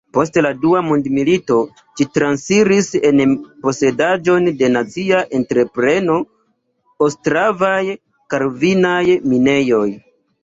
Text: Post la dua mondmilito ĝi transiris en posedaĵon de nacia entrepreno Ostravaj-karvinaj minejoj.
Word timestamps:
Post 0.17 0.37
la 0.43 0.49
dua 0.61 0.79
mondmilito 0.85 1.57
ĝi 1.99 2.05
transiris 2.13 2.87
en 3.09 3.35
posedaĵon 3.65 4.47
de 4.61 4.69
nacia 4.77 5.19
entrepreno 5.41 6.15
Ostravaj-karvinaj 7.09 8.95
minejoj. 9.35 9.85